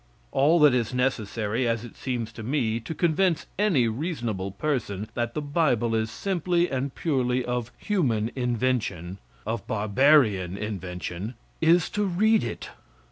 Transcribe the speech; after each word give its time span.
All 0.31 0.59
that 0.61 0.73
is 0.73 0.95
necessary, 0.95 1.67
as 1.67 1.85
it 1.85 1.95
seems 1.95 2.31
to 2.31 2.41
me, 2.41 2.79
to 2.79 2.95
convince 2.95 3.45
any 3.59 3.87
reasonable 3.87 4.49
person 4.49 5.07
that 5.13 5.35
the 5.35 5.43
bible 5.43 5.93
is 5.93 6.09
simply 6.09 6.71
and 6.71 6.95
purely 6.95 7.45
of 7.45 7.71
human 7.77 8.31
invention 8.35 9.19
of 9.45 9.67
barbarian 9.67 10.57
invention 10.57 11.35
is 11.61 11.87
to 11.91 12.03
read 12.05 12.43
it. 12.43 12.71